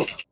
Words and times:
hope 0.00 0.29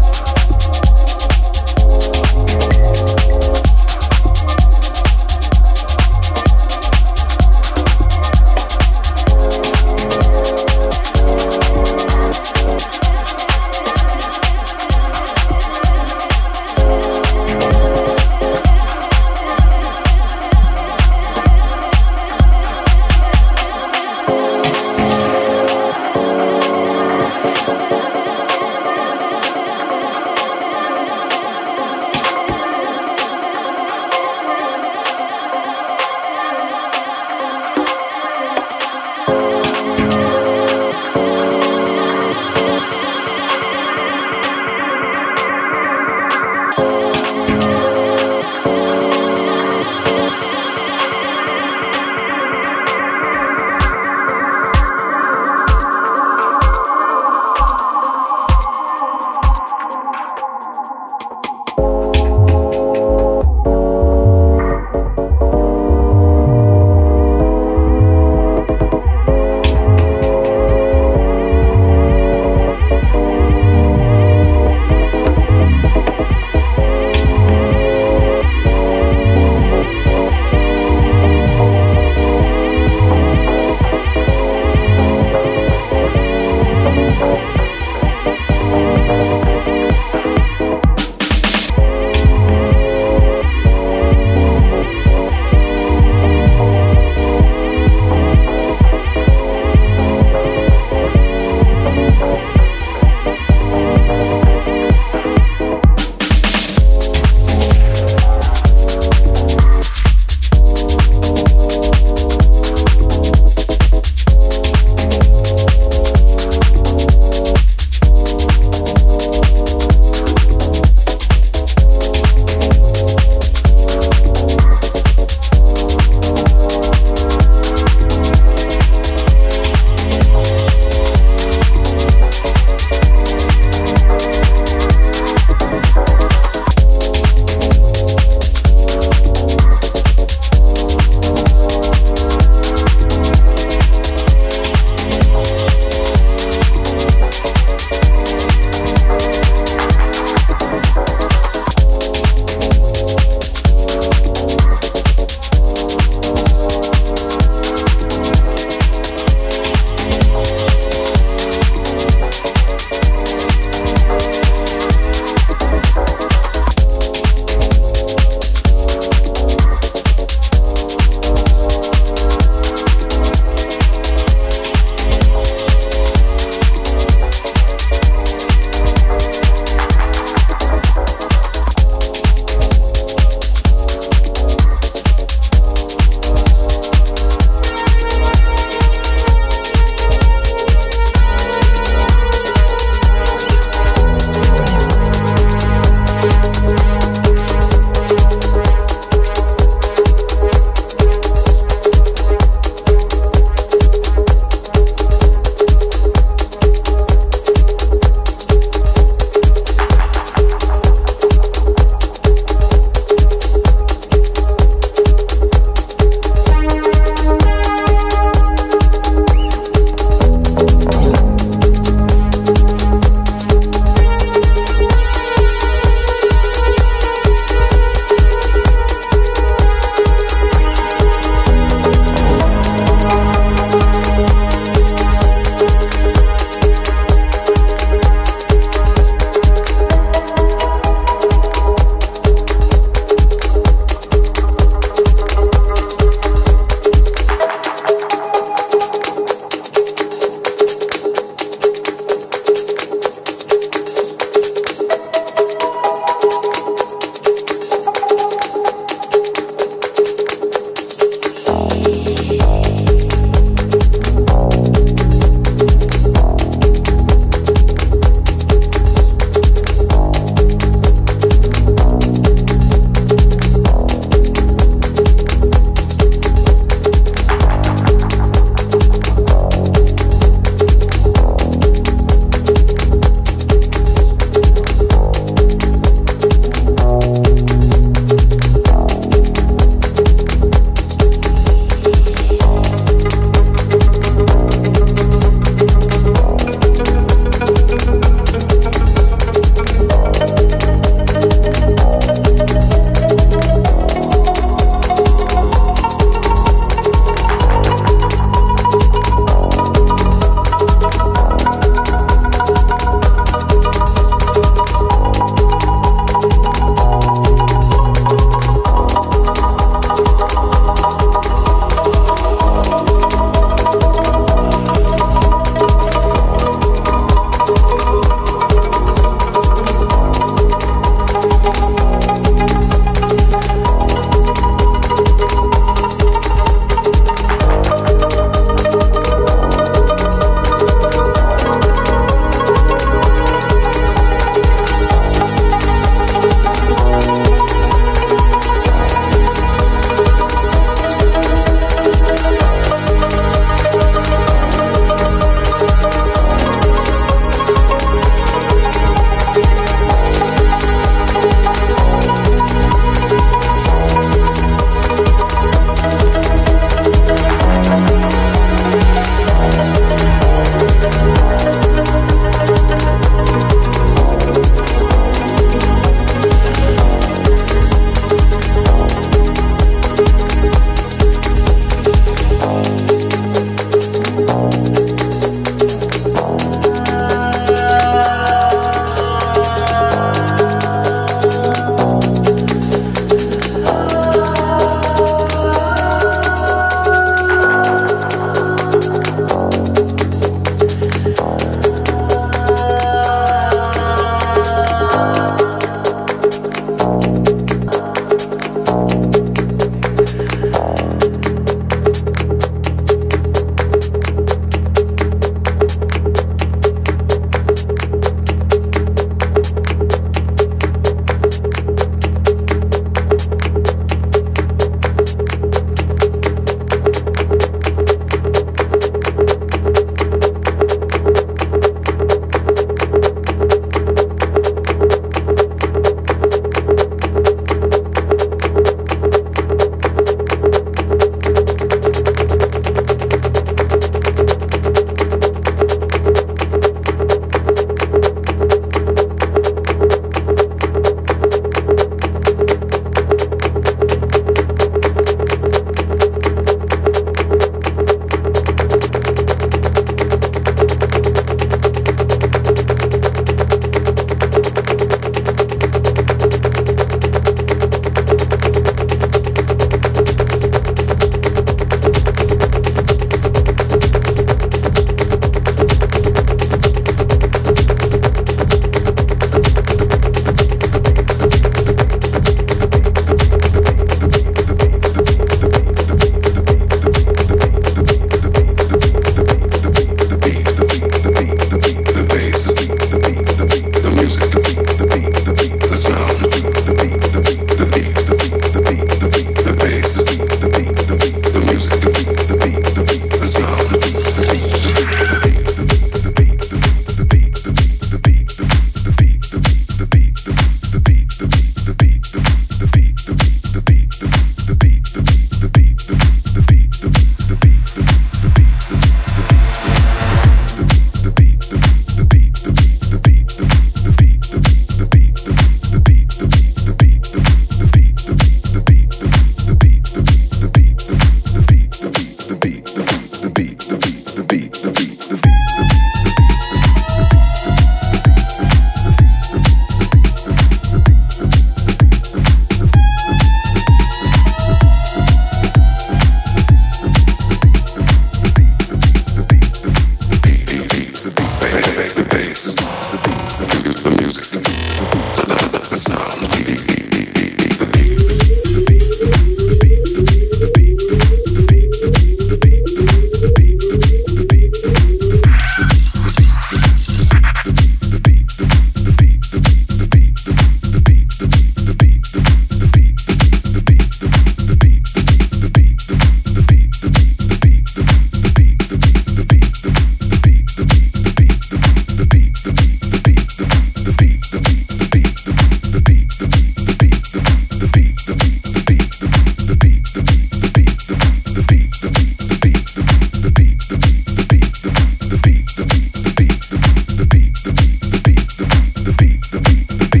beat, 599.51 599.67
the 599.67 599.89
beat. 599.91 600.00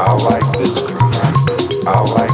I 0.00 2.27